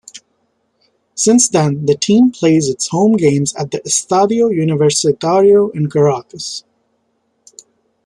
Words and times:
Since 1.13 1.49
then, 1.49 1.85
the 1.85 1.93
team 1.95 2.31
plays 2.31 2.69
its 2.69 2.87
home 2.87 3.13
games 3.17 3.53
at 3.53 3.69
the 3.69 3.81
Estadio 3.81 4.49
Universitario 4.49 5.69
in 5.75 5.91
Caracas. 5.91 6.63